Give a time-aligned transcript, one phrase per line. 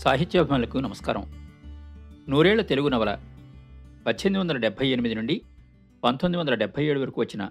[0.00, 1.22] సాహిత్యాభిమానులకు నమస్కారం.
[2.28, 3.14] నూరేళ్ళ తెలుగు నవల
[4.06, 5.44] పద్దెనిమిది వందల డెబ్భై ఎనిమిది నుండి
[6.04, 7.50] పంతొమ్మిది వందల డెబ్భై ఏడు వరకు వచ్చిన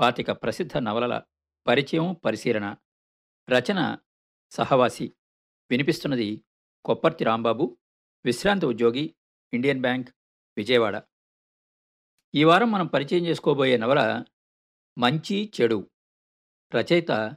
[0.00, 1.22] పాతిక ప్రసిద్ధ నవలల
[1.66, 2.76] పరిచయం పరిశీలన
[3.50, 3.98] రచన
[4.50, 5.12] సహవాసి
[5.70, 6.44] వినిపిస్తున్నది
[6.84, 7.78] కొప్పర్తి రాంబాబు
[8.24, 9.14] విశ్రాంత ఉద్యోగి
[9.52, 10.08] ఇండియన్ బ్యాంక్
[10.56, 11.02] విజయవాడ.
[12.34, 14.24] ఈ వారం మనం పరిచయం చేసుకోబోయే నవల
[14.98, 15.90] మంచి చెడు
[16.74, 17.36] రచయిత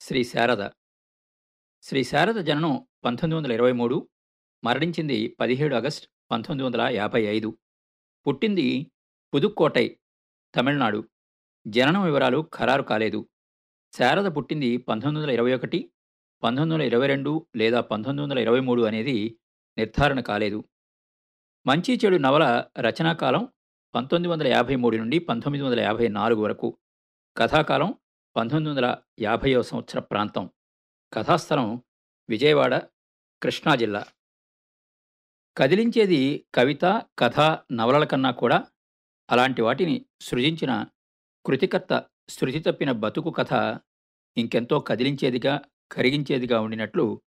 [0.00, 0.70] శ్రీ శారద.
[1.82, 4.08] శ్రీ శారద జననం పంతొమ్మిది వందల ఇరవై మూడు
[4.64, 7.58] మరణించింది పదిహేడు ఆగస్ట్ పంతొమ్మిది వందల యాభై ఐదు.
[8.26, 8.92] పుట్టింది
[9.34, 9.98] పుదుక్కోటై
[10.54, 11.08] తమిళనాడు.
[11.66, 13.28] జననం వివరాలు ఖరారు కాలేదు.
[13.92, 15.92] శారద పుట్టింది పంతొమ్మిది వందల ఇరవై ఒకటి
[16.42, 19.38] పంతొమ్మిది వందల ఇరవై రెండు లేదా పంతొమ్మిది వందల ఇరవై మూడు అనేది
[19.78, 20.64] నిర్ధారణ కాలేదు.
[21.66, 23.48] మంచి చెడు నవల రచనాకాలం
[23.94, 26.78] పంతొమ్మిది వందల యాభై మూడు నుండి పంతొమ్మిది వందల యాభై నాలుగు వరకు.
[27.36, 27.94] కథాకాలం
[28.36, 30.50] పంతొమ్మిది వందల యాభైవ సంవత్సర ప్రాంతం.
[31.12, 31.82] కథాస్థలం
[32.28, 32.74] విజయవాడ
[33.42, 34.06] కృష్ణా జిల్లా.
[35.58, 36.84] కదిలించేది కవిత
[37.18, 37.40] కథ
[37.72, 38.64] నవలల కన్నా కూడా
[39.30, 40.86] అలాంటి వాటిని సృజించిన
[41.46, 43.80] కృతికర్త శృతి తప్పిన బతుకు కథ
[44.36, 45.60] ఇంకెంతో కదిలించేదిగా
[45.92, 47.22] కరిగించేదిగా ఉండినట్లు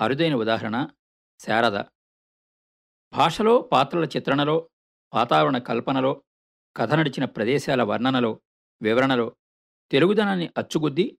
[0.00, 0.88] అరుదైన ఉదాహరణ
[1.38, 1.84] శారద.
[3.12, 4.70] భాషలో పాత్రల చిత్రణలో
[5.14, 6.24] వాతావరణ కల్పనలో
[6.76, 8.40] కథ నడిచిన ప్రదేశాల వర్ణనలో
[8.82, 9.36] వివరణలో
[9.90, 11.18] తెలుగుదనాన్ని అచ్చుగుద్ది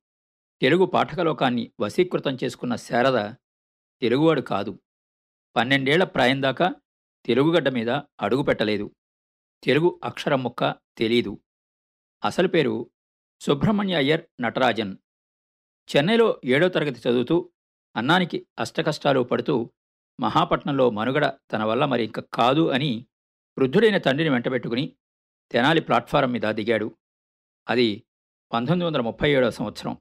[0.61, 3.33] తెలుగు పాఠకలోకాన్ని వశీకృతం చేసుకున్న శారద
[4.02, 4.80] తెలుగువాడు కాదు.
[5.55, 6.75] పన్నెండేళ్ళ ప్రాయం దాకా
[7.25, 7.89] తెలుగుగడ్డ మీద
[8.22, 8.95] అడుగు పెట్టలేదు.
[9.64, 11.39] తెలుగు అక్షరం ముక్క తెలీదు.
[12.23, 12.91] అసలు పేరు
[13.41, 14.97] సుబ్రహ్మణ్య అయ్యర్ నటరాజన్.
[15.95, 17.52] చెన్నైలో ఏడో తరగతి చదువుతూ
[17.95, 19.71] అన్నానికి అష్టకష్టాలు పడుతూ
[20.19, 23.08] మహాపట్నంలో మనుగడ తన వల్ల మరి ఇంక కాదు అని
[23.59, 24.97] వృద్ధుడైన తండ్రిని వెంటబెట్టుకుని
[25.52, 26.97] తెనాలి ప్లాట్ఫారం మీద దిగాడు.
[27.69, 28.03] అది
[28.53, 29.97] పంతొమ్మిది వందల ముప్పై ఏడవ సంవత్సరం.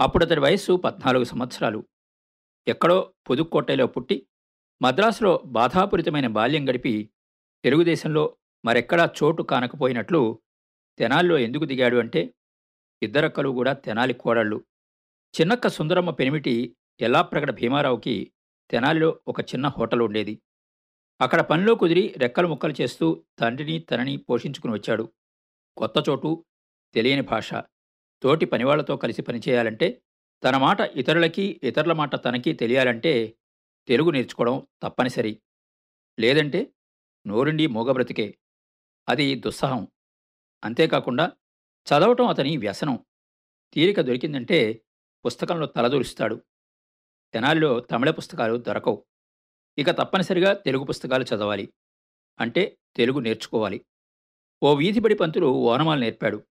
[0.00, 1.86] అప్పుడు అతడి వయస్సు పద్నాలుగు సంవత్సరాలు.
[2.68, 4.26] ఎక్కడో పుదుక్కోటైలో పుట్టి
[4.82, 7.10] మద్రాసులో బాధాపూరితమైన బాల్యం గడిపి
[7.64, 10.40] తెలుగుదేశంలో మరెక్కడా చోటు కానకపోయినట్లు
[10.98, 12.34] తెనాలిలో ఎందుకు దిగాడు అంటే
[13.02, 14.64] ఇద్దరక్కలు కూడా తెనాలి కోడళ్ళు.
[15.40, 18.32] చిన్నక్క సుందరమ్మ పెనిమిటి ఎల్లాప్రగడ భీమారావుకి
[18.70, 20.42] తెనాలిలో ఒక చిన్న హోటల్ ఉండేది.
[21.20, 25.12] అక్కడ పనిలో కుదిరి రెక్కలు ముక్కలు చేస్తూ తండ్రిని తనని పోషించుకుని వచ్చాడు.
[25.76, 26.44] కొత్త చోటు
[26.94, 27.54] తెలియని భాష.
[28.22, 30.02] తోటి పనివాళ్ళతో కలిసి పనిచేయాలంటే
[30.44, 33.38] తన మాట ఇతరులకి ఇతరుల మాట తనకి తెలియాలంటే
[33.88, 35.42] తెలుగు నేర్చుకోవడం తప్పనిసరి.
[36.20, 36.72] లేదంటే
[37.26, 38.38] నోరుండి మూగబ్రతికే
[39.08, 39.88] అది దుస్సహం.
[40.64, 41.32] అంతేకాకుండా
[41.88, 43.04] చదవటం అతని వ్యసనం.
[43.72, 44.84] తీరిక దొరికిందంటే
[45.26, 46.44] పుస్తకంలో తలదూరుస్తాడు.
[47.32, 49.04] తెనాలిలో తమిళ పుస్తకాలు దొరకవు.
[49.78, 51.72] ఇక తప్పనిసరిగా తెలుగు పుస్తకాలు చదవాలి.
[52.40, 53.84] అంటే తెలుగు నేర్చుకోవాలి.
[54.62, 56.42] ఓ వీధిబడి పంతులు ఓనమాలు నేర్పాడు.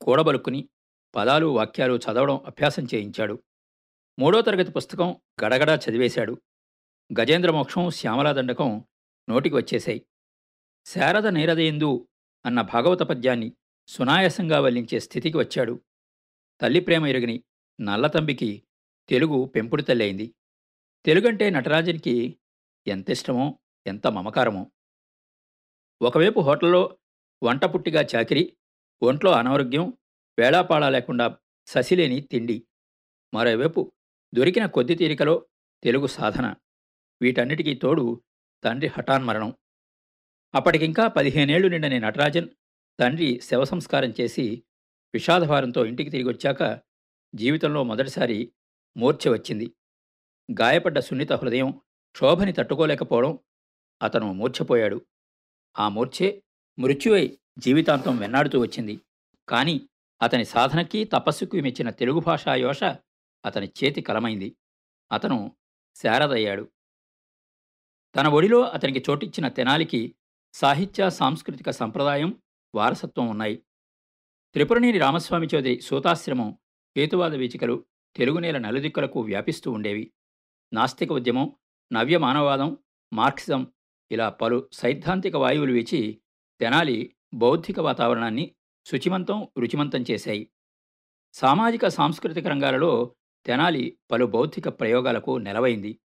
[0.00, 0.68] కూడబలుక్కుని
[1.14, 3.42] పదాలు వాక్యాలు చదవడం అభ్యాసం చేయించాడు.
[4.18, 6.42] మూడో తరగతి పుస్తకం గడగడా చదివేశాడు.
[7.20, 8.84] గజేంద్ర మోక్షం శ్యామలా దండకం
[9.30, 10.06] నోటికి వచ్చేశాయి.
[10.86, 12.08] శారద నీరదయందు
[12.46, 13.52] అన్న భాగవత పద్యాన్ని
[13.86, 15.80] సునాయాసంగా వల్లించే స్థితికి వచ్చాడు.
[16.60, 17.44] తల్లి ప్రేమ ఎరుగని
[17.80, 18.62] నల్లతంబికి
[19.08, 20.34] తెలుగు పెంపుడు తల్లి అయింది.
[21.04, 22.38] తెలుగంటే నటరాజన్కి
[22.86, 24.70] ఎంత ఇష్టమో ఎంత మమకారమో.
[26.02, 26.98] ఒకవైపు హోటల్లో
[27.42, 28.56] వంట పుట్టిగా చాకిరి
[29.02, 29.92] ఒంట్లో అనారోగ్యం
[30.38, 32.66] వేళాపాళా లేకుండా ససిలేని తిండి.
[33.34, 33.92] మరోవైపు
[34.34, 35.46] దొరికిన కొద్ది తీరికలో
[35.82, 36.54] తెలుగు సాధన.
[37.22, 38.22] వీటన్నిటికీ తోడు
[38.64, 39.54] తండ్రి హఠాన్మరణం.
[40.54, 42.48] అప్పటికింకా పదిహేనేళ్ళు నిండని నటరాజన్
[43.00, 44.64] తండ్రి శవ సంస్కారం చేసి
[45.14, 46.80] విషాదభారంతో ఇంటికి తిరిగి వచ్చాక
[47.34, 48.52] జీవితంలో మొదటిసారి
[48.96, 49.74] మూర్ఛ వచ్చింది.
[50.60, 51.70] గాయపడ్డ సున్నిత హృదయం
[52.12, 53.38] క్షోభని తట్టుకోలేకపోవడం
[54.02, 55.06] అతను మూర్ఛపోయాడు.
[55.78, 56.42] ఆ మూర్ఛే
[56.78, 59.00] మృత్యువై జీవితాంతం వెన్నాడుతూ వచ్చింది.
[59.48, 59.88] కానీ
[60.22, 62.82] అతని సాధనకి తపస్సుకి మెచ్చిన తెలుగు భాషా యోష
[63.44, 64.56] అతని చేతి కలమైంది.
[65.12, 65.56] అతను
[65.94, 66.68] శారదయ్యాడు.
[68.16, 70.14] తన ఒడిలో అతనికి చోటిచ్చిన తెనాలికి
[70.52, 72.42] సాహిత్య సాంస్కృతిక సంప్రదాయం
[72.74, 73.56] వారసత్వం ఉన్నాయి.
[74.52, 76.58] త్రిపురనేని రామస్వామి చౌదరి సూతాశ్రమం
[76.96, 77.86] హేతువాద వీచికలు
[78.16, 80.12] తెలుగునేల నలుదిక్కులకు వ్యాపిస్తూ ఉండేవి.
[80.72, 81.56] నాస్తిక ఉద్యమం
[81.92, 82.78] నవ్య మానవవాదం
[83.12, 83.72] మార్క్సిజం
[84.12, 86.20] ఇలా పలు సైద్ధాంతిక వాయువులు వీచి
[86.60, 88.54] తెనాలి బౌద్ధిక వాతావరణాన్ని
[88.86, 90.50] శుచిమంతం రుచిమంతం చేశాయి.
[91.34, 93.16] సామాజిక సాంస్కృతిక రంగాలలో
[93.46, 95.98] తెనాలి పలు బౌద్ధిక ప్రయోగాలకు నెలవైంది.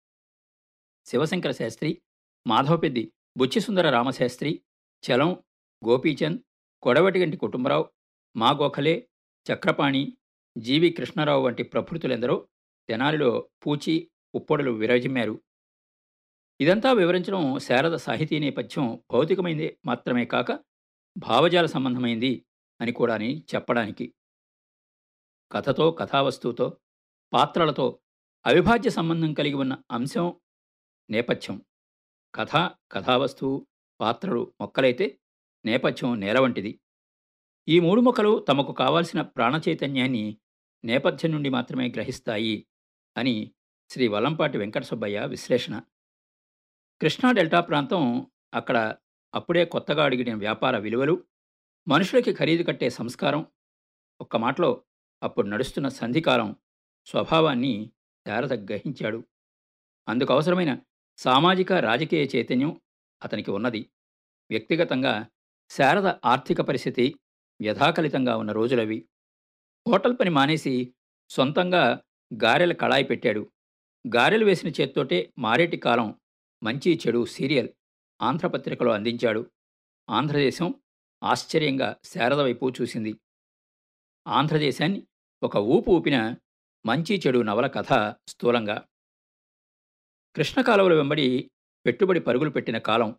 [1.06, 2.02] శివశంకర శాస్త్రి
[2.46, 4.62] మాధవపెద్ది బుచ్చిసుందర రామశాస్త్రి
[5.04, 5.42] చలం
[5.86, 6.40] గోపీచంద్
[6.82, 7.90] కొడవటిగంటి కుటుంబరావు
[8.36, 9.08] మా గోఖలే
[9.52, 10.16] చక్రపాణి
[10.58, 12.48] జీవి కృష్ణారావు వంటి ప్రకృతులెందరో
[12.88, 15.42] తెనాలిలో పూచి ఉప్పొడలు విరజిమ్మారు.
[16.60, 20.52] ఇదంతా వివరించడం శారద సాహితీ నేపథ్యం భౌతికమైంది మాత్రమే కాక
[21.18, 22.45] భావజాల సంబంధమైంది.
[22.80, 24.14] అని కూడాని చెప్పడానికి.
[25.52, 26.78] కథతో కథావస్తువుతో
[27.32, 27.98] పాత్రలతో
[28.46, 30.40] అవిభాజ్య సంబంధం కలిగి ఉన్న అంశం
[31.10, 31.62] నేపథ్యం.
[32.34, 33.66] కథ కథావస్తువు
[34.00, 35.20] పాత్రలు మొక్కలైతే
[35.64, 36.80] నేపథ్యం నేల వంటిది.
[37.68, 40.38] ఈ మూడు మొక్కలు తమకు కావాల్సిన ప్రాణచైతన్యాన్ని
[40.84, 42.66] నేపథ్యం నుండి మాత్రమే గ్రహిస్తాయి
[43.16, 43.54] అని
[43.90, 45.80] శ్రీ వల్లంపాటి వెంకట సుబ్బయ్య విశ్లేషణ.
[47.00, 48.96] కృష్ణా డెల్టా ప్రాంతం అక్కడ
[49.34, 51.24] అప్పుడే కొత్తగా అడిగిన వ్యాపార విలువలు
[51.88, 53.46] మనుషులకి ఖరీదు కట్టే సంస్కారం
[54.20, 54.84] ఒక్క మాటలో
[55.22, 56.56] అప్పుడు నడుస్తున్న సంధికాలం
[57.06, 57.90] స్వభావాన్ని
[58.26, 59.24] శారద గ్రహించాడు
[60.08, 60.78] అందుకు అవసరమైన
[61.18, 62.80] సామాజిక రాజకీయ చైతన్యం
[63.24, 63.90] అతనికి ఉన్నది.
[64.50, 65.28] వ్యక్తిగతంగా
[65.70, 67.18] శారద ఆర్థిక పరిస్థితి
[67.60, 69.08] వ్యధాకలితంగా ఉన్న రోజులవి.
[69.88, 70.94] హోటల్ పని మానేసి
[71.30, 72.00] సొంతంగా
[72.44, 73.50] గారెల కళాయి పెట్టాడు.
[74.16, 76.14] గారెలు వేసిన చేత్తోటే మారేటి కాలం
[76.62, 77.68] మంచి చెడు సీరియల్
[78.22, 79.50] ఆంధ్రపత్రికలో అందించాడు.
[80.10, 80.74] ఆంధ్రదేశం
[81.22, 83.14] ఆశ్చర్యంగా శారద వైపు చూసింది.
[84.26, 85.06] ఆంధ్రదేశాన్ని
[85.42, 86.36] ఒక ఊపు ఊపిన
[86.86, 88.84] మంచి చెడు నవల కథ స్థూలంగా.
[90.36, 91.50] కృష్ణకాలువల వెంబడి
[91.86, 93.16] పెట్టుబడి పరుగులు పెట్టిన కాలం.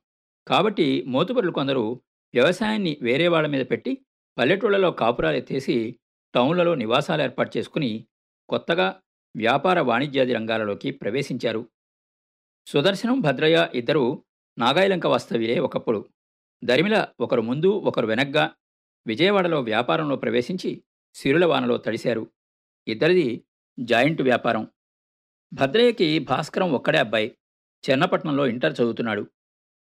[0.47, 2.01] కాబట్టి మోతుబరులు కొందరు
[2.33, 4.05] వ్యవసాయాన్ని వేరే వాళ్ళ మీద పెట్టి
[4.38, 5.99] పల్లెటూళ్ళలో కాపురాలు ఎత్తేసి
[6.35, 8.07] టౌన్లలో నివాసాలు ఏర్పాటు చేసుకుని
[8.49, 9.01] కొత్తగా
[9.38, 11.69] వ్యాపార వాణిజ్యాది రంగాలలోకి ప్రవేశించారు.
[12.67, 14.25] సుదర్శనం భద్రయ్య ఇద్దరు
[14.57, 16.09] నాగాయలంక వాస్తవ్యులే ఒకప్పుడు.
[16.63, 18.51] దరిమిల ఒకరు ముందు ఒకరు వెనగ్గా
[19.07, 20.83] విజయవాడలో వ్యాపారంలో ప్రవేశించి
[21.13, 22.31] సిరులవానలో తడిశారు.
[22.88, 23.44] ఇద్దరిది
[23.80, 24.68] జాయింట్ వ్యాపారం.
[25.54, 27.38] భద్రయ్యకి భాస్కరం ఒక్కడే అబ్బాయి.
[27.89, 29.27] చెన్నపట్నంలో ఇంటర్ చదువుతున్నాడు.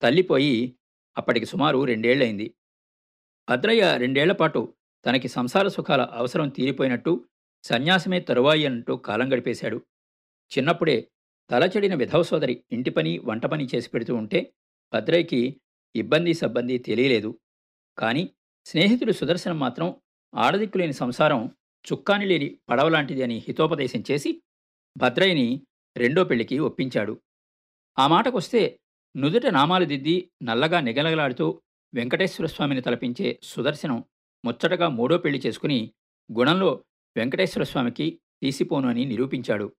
[0.01, 0.75] తల్లిపోయి
[1.17, 2.53] అప్పటికి సుమారు రెండేళ్ళైంది
[3.49, 4.73] భద్రయ్య రెండేళ్ళ పాటు
[5.05, 7.25] తనకి సంసార సుఖాల అవసరం తీరిపోయినట్టు
[7.63, 9.81] సన్యాసమే తరువాయి అన్నట్టు కాలం గడిపేశాడు.
[10.57, 11.07] చిన్నప్పుడే
[11.49, 14.53] తలచెడిన విధవ సోదరి ఇంటి పని వంట పని చేసి పెడుతూ ఉంటే
[14.93, 15.61] భద్రయ్యకి
[15.95, 17.39] ఇబ్బంది సబ్బంది తెలియలేదు.
[17.97, 18.29] కానీ
[18.65, 19.95] స్నేహితుడు సుదర్శనం మాత్రం
[20.35, 21.49] ఆడదిక్కులేని సంసారం
[21.93, 24.41] చుక్కాని లేని పడవలాంటిది అని హితోపదేశం చేసి
[24.97, 25.61] భద్రయ్యని
[25.97, 27.21] రెండో పెళ్ళికి ఒప్పించాడు.
[27.99, 28.79] ఆ మాటకొస్తే
[29.17, 31.61] నుదుట నామాలు దిద్ది నల్లగా నిగలగలాడుతూ
[31.93, 34.03] వెంకటేశ్వర స్వామిని తలపించే సుదర్శనం
[34.45, 35.93] ముచ్చటగా మూడో పెళ్ళి చేసుకుని
[36.37, 36.85] గుణంలో
[37.17, 39.73] వెంకటేశ్వర స్వామికి తీసిపోను అని నిరూపించాడు.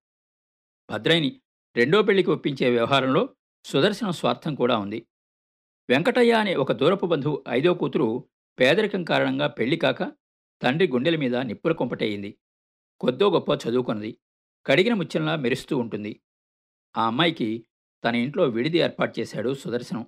[0.90, 1.40] భద్రయ్యని
[1.76, 3.28] రెండో పెళ్ళికి ఒప్పించే వ్యవహారంలో
[3.64, 5.06] సుదర్శనం స్వార్థం కూడా ఉంది.
[5.90, 8.24] వెంకటయ్య అనే ఒక దూరపు బంధువు ఐదో కూతురు
[8.60, 10.02] పేదరికం కారణంగా పెళ్ళి కాక
[10.62, 12.38] తండ్రి గుండెల మీద నిప్పుల కొంపటయింది.
[13.00, 14.18] కొద్దో గొప్ప చదువుకున్నది.
[14.66, 16.20] కడిగిన ముత్యంలా మెరుస్తూ ఉంటుంది.
[16.96, 17.66] ఆ అమ్మాయికి
[18.04, 20.06] తన ఇంట్లో విడిది ఏర్పాటు చేశాడు సుదర్శనం.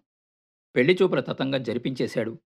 [0.76, 2.38] పెళ్ళి చూపుల తతంగా జరిపించేశాడు.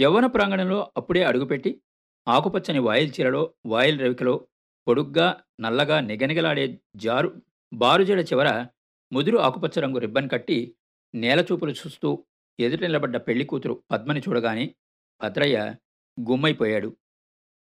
[0.00, 1.80] యవ్వన ప్రాంగణంలో అప్పుడే అడుగుపెట్టి
[2.28, 4.46] ఆకుపచ్చని వాయిల్ చీరలో వాయిల్ రవికలో
[4.88, 7.42] పొడుగ్గా నల్లగా నిగనిగలాడే జారు
[7.72, 8.66] బారుజడ చివర
[9.12, 10.74] ముదురు ఆకుపచ్చ రంగు రిబ్బన్ కట్టి
[11.14, 12.24] నేలచూపులు చూస్తూ
[12.58, 14.74] ఎదుట నిలబడ్డ పెళ్ళి కూతురు పద్మని చూడగానే
[15.22, 15.76] భద్రయ్య
[16.20, 16.96] గుమ్మైపోయాడు.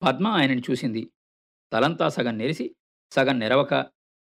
[0.02, 1.12] పద్మ ఆయనని చూసింది.
[1.72, 2.76] తలంతా సగం నెరిసి
[3.12, 3.74] సగం నెరవక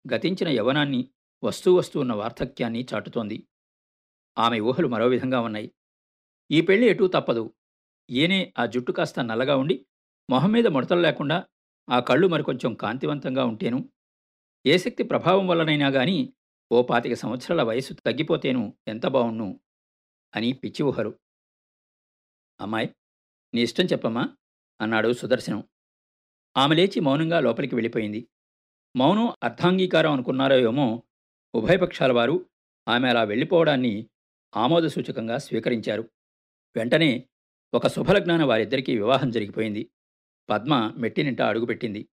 [0.05, 1.11] గతించిన యవనాన్ని
[1.45, 3.49] వస్తూ వస్తూ ఉన్న వార్ధక్యాన్ని చాటుతోంది.
[4.39, 5.71] ఆమె ఊహలు మరో విధంగా ఉన్నాయి.
[6.51, 7.55] ఈ పెళ్ళి ఎటూ తప్పదు.
[8.11, 9.87] ఈయనే ఆ జుట్టు కాస్త నల్లగా ఉండి
[10.31, 11.47] మొహం మీద ముడతలు లేకుండా
[11.91, 13.91] ఆ కళ్ళు మరికొంచెం కాంతివంతంగా ఉంటేను
[14.67, 16.35] ఏ శక్తి ప్రభావం వల్లనైనా గాని
[16.73, 19.61] ఓ పాతిక సంవత్సరాల వయసు తగ్గిపోతేను ఎంత బావుణ్ణు
[20.37, 21.19] అని పిచ్చి ఊహరు
[22.61, 22.95] అమ్మాయి
[23.55, 24.37] నీ ఇష్టం చెప్పమ్మా
[24.81, 25.65] అన్నాడు సుదర్శనం.
[26.57, 28.29] ఆమె లేచి మౌనంగా లోపలికి వెళ్ళిపోయింది.
[28.97, 31.03] మౌనం అర్థాంగీకారం అనుకున్నారో ఏమో
[31.55, 32.47] ఉభయపక్షాల వారు
[32.89, 34.11] ఆమె అలా వెళ్ళిపోవడాన్ని
[34.57, 36.11] ఆమోదసూచకంగా స్వీకరించారు.
[36.77, 37.29] వెంటనే
[37.75, 39.91] ఒక శుభలగ్నాన వారిద్దరికీ వివాహం జరిగిపోయింది.
[40.51, 42.09] పద్మ మెట్టినింట అడుగుపెట్టింది.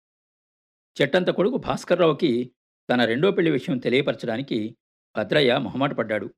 [1.01, 2.51] చెట్టంత కొడుకు భాస్కర్రావుకి
[2.89, 4.77] తన రెండో పెళ్ళి విషయం తెలియపరచడానికి
[5.17, 6.29] భద్రయ్య మొహమాటపడ్డాడు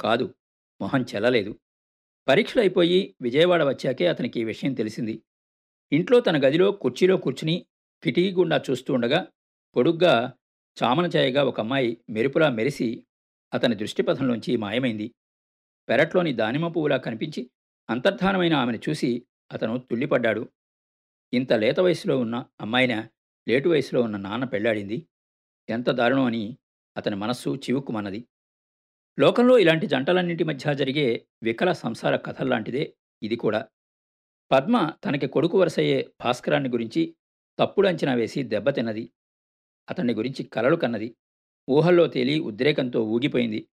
[0.00, 0.34] కాదు
[0.80, 1.58] మొహం చెల్లలేదు.
[2.28, 5.22] పరీక్షలు అయిపోయి విజయవాడ వచ్చాకే అతనికి ఈ విషయం తెలిసింది.
[5.92, 7.66] ఇంట్లో తన గదిలో కుర్చీలో కూర్చుని
[8.02, 9.26] కిటికీ గుండా చూస్తూ ఉండగా
[9.76, 10.32] పొడుగ్గా
[10.82, 13.04] చామనచాయగా ఒక అమ్మాయి మెరుపులా మెరిసి
[13.54, 15.14] అతని దృష్టిపథంలోంచి మాయమైంది.
[15.88, 17.50] పెరట్లోని దానిమ్మ పువ్వులా కనిపించి
[17.90, 20.48] అంతర్ధానమైన ఆమెను చూసి అతను తుళ్ళిపడ్డాడు
[21.34, 23.08] ఇంత లేత వయసులో ఉన్న అమ్మాయిన
[23.48, 25.06] లేటు వయసులో ఉన్న నాన్న పెళ్ళాడింది
[25.68, 26.58] ఎంత దారుణం అని
[26.96, 28.24] అతని మనస్సు చివుక్కుమన్నది.
[29.18, 33.66] లోకంలో ఇలాంటి జంటలన్నింటి మధ్య జరిగే వికల సంసార కథల్లాంటిదే ఇది కూడా.
[34.52, 37.16] పద్మ తనకి కొడుకు వరసయ్యే భాస్కరాన్ని గురించి
[37.58, 39.12] తప్పుడు అంచనా వేసి దెబ్బతిన్నది
[39.90, 41.16] అతన్ని గురించి కలలు కన్నది.
[41.70, 43.68] ఊహల్లో తేలి ఉద్రేకంతో ఊగిపోయింది.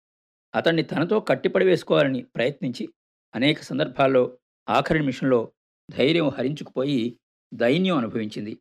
[0.55, 2.89] అతన్ని తనతో కట్టిపడి వేసుకోవాలని ప్రయత్నించి
[3.35, 4.37] అనేక సందర్భాల్లో
[4.69, 5.51] ఆఖరి నిమిషంలో
[5.91, 7.19] ధైర్యం హరించుకుపోయి
[7.53, 8.57] దైన్యం అనుభవించింది.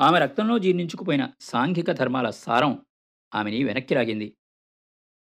[0.00, 2.86] ఆమె రక్తంలో జీర్ణించుకుపోయిన సాంఘిక ధర్మాల సారం
[3.34, 4.36] ఆమెని వెనక్కి లాగింది.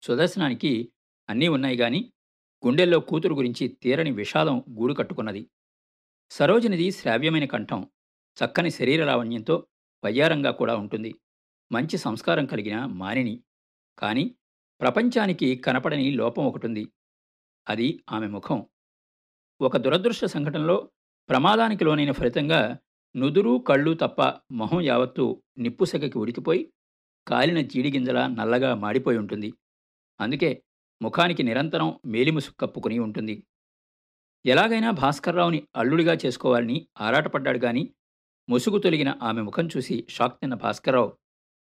[0.03, 0.91] సుదర్శనానికి
[1.29, 2.13] అన్నీ ఉన్నాయి గాని
[2.65, 5.49] గుండెల్లో కూతురు గురించి తీరని విషాదం గూడు కట్టుకున్నది.
[6.31, 7.89] సరోజనిది శ్రావ్యమైన కంఠం
[8.37, 9.67] చక్కని శరీర లావణ్యంతో
[10.05, 11.15] వయ్యారంగా కూడా ఉంటుంది.
[11.71, 13.43] మంచి సంస్కారం కలిగిన మానిని.
[13.99, 14.35] కాని
[14.81, 16.87] ప్రపంచానికి కనపడని లోపం ఒకటుంది.
[17.69, 18.65] అది ఆమె ముఖం.
[19.61, 20.91] ఒక దురదృష్ట సంఘటనలో
[21.29, 22.77] ప్రమాదానికి లోనైన ఫలితంగా
[23.15, 26.73] నుదురు కళ్ళు తప్ప మొహం యావత్తు నిప్పుసెగకి ఉడికిపోయి
[27.27, 29.53] కాలిన జీడిగింజలా నల్లగా మాడిపోయి ఉంటుంది.
[30.19, 30.63] అందుకే
[31.01, 33.43] ముఖానికి నిరంతరం మేలిముసు కప్పుకుని ఉంటుంది.
[34.45, 37.93] ఎలాగైనా భాస్కర్రావుని అల్లుడిగా చేసుకోవాలని ఆరాటపడ్డాడు గాని
[38.49, 41.17] ముసుగు తొలగిన ఆమె ముఖం చూసి షాక్ తిన్న భాస్కర్రావు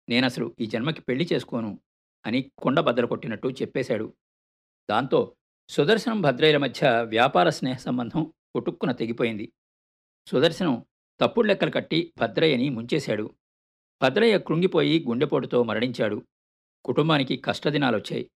[0.09, 1.79] నేనసలు ఈ జన్మకి పెళ్ళి చేసుకోను
[2.25, 4.13] అని కుండ బద్దలు కొట్టినట్టు చెప్పేశాడు.
[4.89, 5.35] దాంతో
[5.69, 9.53] సుదర్శనం భద్రయ్యల మధ్య వ్యాపార స్నేహ సంబంధం కుటుక్కున తెగిపోయింది.
[10.27, 10.85] సుదర్శనం
[11.21, 13.35] తప్పుడు లెక్కలు కట్టి భద్రయ్యని ముంచేశాడు.
[14.01, 16.27] భద్రయ్య కృంగిపోయి గుండెపోటుతో మరణించాడు.
[16.85, 18.31] కుటుంబానికి కష్టదినాలొచ్చాయి.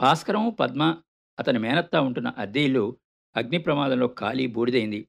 [0.00, 1.02] భాస్కరం పద్మ
[1.38, 2.96] అతని మేనత్తా ఉంటున్న అద్దె ఇల్లు
[3.36, 5.08] అగ్ని ప్రమాదంలో ఖాళీ బూడిదైంది.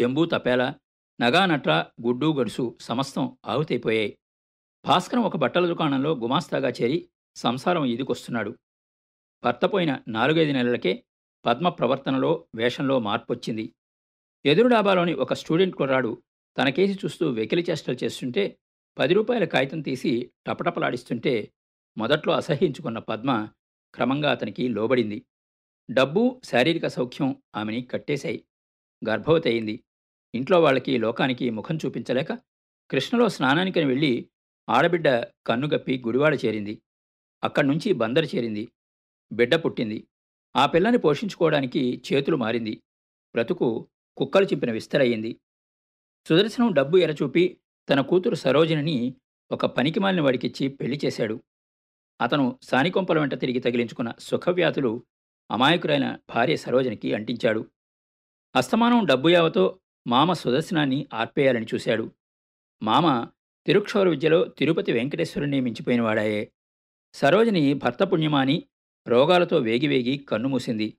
[0.00, 0.74] చెంబు తపేల
[1.20, 4.18] నగానట్ర గుడ్డు గడుసు సమస్తం ఆహుతైపోయాయి.
[4.84, 8.58] భాస్కరం ఒక బట్టల దుకాణంలో గుమాస్తాగా చేరి సంసారం ఈదుకొస్తున్నాడు.
[9.44, 11.04] భర్తపోయిన నాలుగైదు నెలలకే
[11.46, 13.74] పద్మ ప్రవర్తనలో వేషంలో మార్పొచ్చింది.
[14.46, 16.22] ఎదురు డాబాలోని ఒక స్టూడెంట్ కుర్రాడు
[16.58, 18.58] తన కేసి చూస్తూ వెకిలి చేష్టలు చేస్తుంటే
[18.98, 21.52] పది రూపాయల కాగితం తీసి టపటపలాడిస్తుంటే
[21.98, 23.48] మొదట్లో అసహ్యించుకున్న పద్మ
[23.94, 25.26] క్రమంగా అతనికి లోబడింది.
[25.90, 28.44] డబ్బు శారీరక సౌఖ్యం ఆమెని కట్టేశాయి.
[29.08, 29.84] గర్భవతి అయింది.
[30.34, 32.32] ఇంట్లో వాళ్ళకి లోకానికి ముఖం చూపించలేక
[32.90, 34.30] కృష్ణలో స్నానానికని వెళ్ళి
[34.68, 35.08] ఆడబిడ్డ
[35.46, 36.82] కన్నుగప్పి గుడివాడ చేరింది.
[37.44, 38.68] అక్కడి నుంచి బందరు చేరింది.
[39.32, 40.06] బిడ్డ పుట్టింది.
[40.56, 42.76] ఆ పిల్లని పోషించుకోవడానికి చేతులు మారింది.
[43.34, 45.40] బ్రతుకు కుక్కలు చింపిన విస్తరయ్యింది
[46.28, 49.14] సుదర్శనం డబ్బు ఎరచూపి తన కూతురు సరోజిని
[49.52, 51.42] ఒక పనికిమాలిన వాడికిచ్చి పెళ్ళి చేశాడు.
[52.20, 55.04] అతను సానికొంపల వెంట తిరిగి తగిలించుకున్న సుఖవ్యాధులు
[55.50, 57.70] అమాయకురైన భార్య సరోజనికి అంటించాడు.
[58.56, 62.10] అస్తమానం డబ్బు యావతో మామ సుదర్శనాన్ని ఆర్పేయాలని చూశాడు.
[62.82, 63.28] మామ
[63.66, 66.52] తిరుక్షౌర విద్యలో తిరుపతి వెంకటేశ్వరుని మించిపోయినవాడాయే
[67.14, 68.62] సరోజిని భర్త పుణ్యమాని
[69.08, 70.96] రోగాలతో వేగివేగి కన్నుమూసింది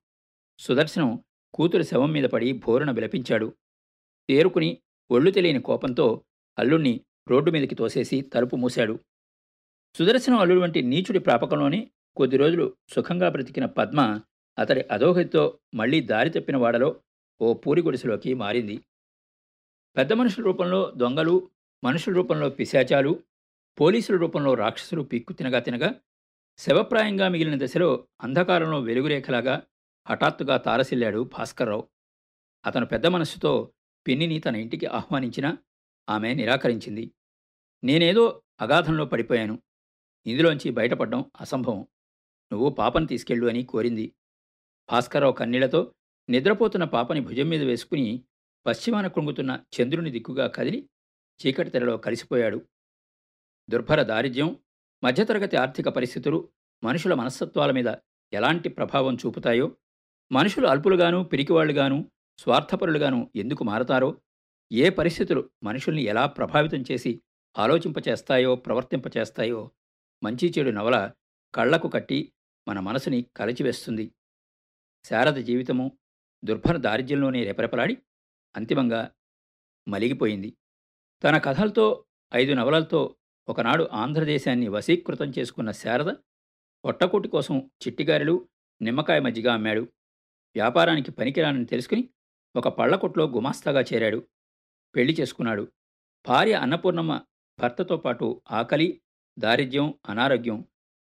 [0.60, 1.24] సుదర్శనం
[1.54, 3.54] కూతురు శవం మీద పడి భోరున విలపించాడు.
[4.30, 4.78] తేరుకుని
[5.12, 6.25] ఒళ్ళు తెలియని కోపంతో
[6.60, 9.00] అల్లుణ్ణి రోడ్డు మీదకి తోసేసి తలుపు మూశాడు.
[9.96, 14.22] సుదర్శనం అల్లుడు వంటి నీచుడి ప్రాపకంలోనే కొద్ది రోజులు సుఖంగా బ్రతికిన పద్మ
[14.60, 17.02] అతడి అధోగతితో మళ్ళీ దారి తప్పిన వాడలో
[17.42, 18.86] ఓ పూరి గుడిసెలోకి మారింది.
[19.98, 21.50] పెద్ద మనుషుల రూపంలో దొంగలు
[21.84, 23.24] మనుషుల రూపంలో పిశాచాలు
[23.82, 25.96] పోలీసుల రూపంలో రాక్షసులు పీక్కు తినగా తినగా
[26.58, 29.64] శవప్రాయంగా మిగిలిన దశలో అంధకారంలో వెలుగురేఖలాగా
[30.08, 31.88] హఠాత్తుగా తారసిల్లాడు భాస్కర్రావు.
[32.66, 33.72] అతను పెద్ద మనస్సుతో
[34.08, 35.58] పిన్నిని తన ఇంటికి ఆహ్వానించినా
[36.10, 37.12] ఆమె నిరాకరించింది.
[37.84, 39.60] నేనేదో అగాధంలో పడిపోయాను.
[40.28, 41.88] ఇందులోంచి బయటపడడం అసంభవం.
[42.52, 44.16] నువ్వు పాపను తీసుకెళ్ళు అని కోరింది.
[44.92, 45.94] భాస్కర్రావు కన్నీళ్ళతో
[46.30, 48.24] నిద్రపోతున్న పాపని భుజం మీద వేసుకుని
[48.66, 50.90] పశ్చిమాన కృంగుతున్న చంద్రుని దిక్కుగా కదిలి
[51.46, 52.62] చీకటి తెరలో కలిసిపోయాడు.
[53.70, 54.60] దుర్భర దారిద్ర్యం
[55.04, 56.50] మధ్యతరగతి ఆర్థిక పరిస్థితులు
[56.84, 57.94] మనుషుల మనస్తత్వాల మీద
[58.34, 59.78] ఎలాంటి ప్రభావం చూపుతాయో
[60.32, 64.22] మనుషులు అల్పులుగాను పిరికివాళ్ళుగాను స్వార్థపరులుగాను ఎందుకు మారతారో
[64.72, 67.22] ఏ పరిస్థితులు మనుషుల్ని ఎలా ప్రభావితం చేసి
[67.58, 69.72] ఆలోచింపచేస్తాయో ప్రవర్తింపచేస్తాయో
[70.24, 71.12] మంచి చెడు నవల
[71.56, 72.34] కళ్ళకు కట్టి
[72.68, 74.12] మన మనసుని కలచివేస్తుంది.
[75.04, 75.92] శారద జీవితము
[76.44, 77.98] దుర్భర దారిద్ర్యంలోనే రెపరెపలాడి
[78.56, 79.12] అంతిమంగా
[79.88, 80.58] మలిగిపోయింది.
[81.24, 82.06] తన కథలతో
[82.36, 83.16] ఐదు నవలలతో
[83.50, 86.16] ఒకనాడు ఆంధ్రదేశాన్ని వశీకృతం చేసుకున్న శారద
[86.86, 88.48] పొట్టకూటి కోసం చిట్టిగారెలు
[88.82, 89.82] నిమ్మకాయ మజ్జిగ అమ్మాడు.
[90.56, 92.10] వ్యాపారానికి పనికిరానని తెలుసుకుని
[92.56, 94.28] ఒక పళ్ళకొట్లో గుమాస్తాగా చేరాడు.
[94.96, 95.72] పెళ్ళి చేసుకున్నాడు.
[96.28, 97.22] భార్య అన్నపూర్ణమ్మ
[97.60, 99.02] భర్తతో పాటు ఆకలి
[99.40, 100.68] దారిద్ర్యం అనారోగ్యం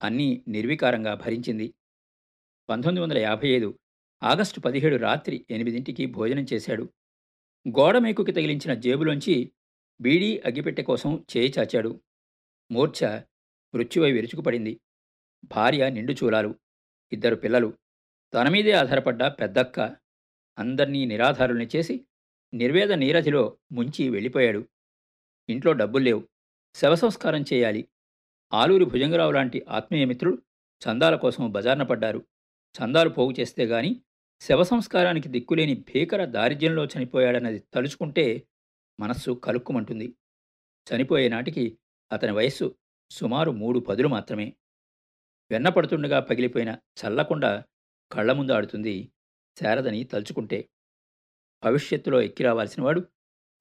[0.04, 1.74] అన్నీ నిర్వికారంగా భరించింది.
[2.70, 3.80] పంతొమ్మిది వందల యాభై ఐదు
[4.24, 6.94] ఆగస్టు పదిహేడు రాత్రి ఎనిమిదింటికి భోజనం చేశాడు.
[7.68, 9.52] గోడమేకుకి తగిలించిన జేబులోంచి
[10.02, 12.02] బీడీ అగ్గిపెట్టె కోసం చేయి చాచాడు.
[12.72, 13.22] మూర్ఛ
[13.76, 14.80] మృత్యువై విరుచుకుపడింది.
[15.44, 16.56] భార్య నిండు చూలాలు
[17.12, 17.74] ఇద్దరు పిల్లలు
[18.34, 19.80] తన మీదే ఆధారపడ్డ పెద్దక్క
[20.58, 22.07] అందర్నీ నిరాధారుల్ని చేసి
[22.54, 24.68] నిర్వేద నీరధిలో ముంచి వెళ్ళిపోయాడు.
[25.50, 26.28] ఇంట్లో డబ్బుల్లేవు
[26.74, 27.88] శవసంస్కారం చేయాలి.
[28.54, 30.38] ఆలూరి భుజంగరావు లాంటి ఆత్మీయ మిత్రులు
[30.86, 32.28] చందాల కోసం బజార్న పడ్డారు.
[32.78, 34.02] చందాలు పోగు చేస్తే గాని
[34.42, 38.44] శవ సంస్కారానికి దిక్కులేని భీకర దారిద్ర్యంలో చనిపోయాడన్నది తలుచుకుంటే
[39.00, 40.14] మనస్సు కలుక్కుమంటుంది.
[40.88, 41.78] చనిపోయే నాటికి
[42.12, 42.76] అతని వయస్సు
[43.10, 44.54] సుమారు మూడు పదులు మాత్రమే.
[45.52, 47.64] వెన్నపడుతుండగా పగిలిపోయిన చల్లకుండా
[48.12, 49.12] కళ్ళ ముందు ఆడుతుంది
[49.60, 50.70] శారదని తలుచుకుంటే.
[51.64, 53.00] భవిష్యత్తులో ఎక్కిరావాల్సినవాడు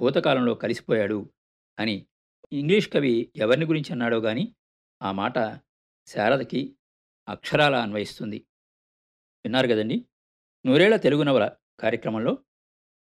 [0.01, 1.33] భూతకాలంలో కలిసిపోయాడు
[1.79, 2.07] అని
[2.53, 4.55] ఇంగ్లీష్ కవి ఎవరిని గురించి అన్నాడో గాని
[5.03, 5.39] ఆ మాట
[6.07, 6.77] శారదకి
[7.29, 8.47] అక్షరాల అన్వయిస్తుంది.
[9.45, 10.07] విన్నారు కదండి?
[10.67, 11.51] నూరేళ్ళ తెలుగు నవల
[11.81, 12.39] కార్యక్రమంలో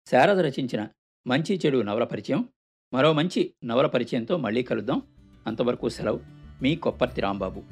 [0.07, 0.89] శారద రచించిన
[1.27, 2.49] మంచి చెడు నవల పరిచయం
[2.95, 5.03] మరో మంచి నవల పరిచయంతో మళ్ళీ కలుద్దాం.
[5.47, 6.21] అంతవరకు సెలవు.
[6.63, 7.63] మీ కొప్పర్తి రాంబాబు.